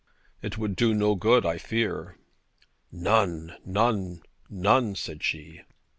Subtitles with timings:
[0.41, 2.17] 'It would do no good, I fear.'
[2.91, 5.61] 'None, none, none,' said she.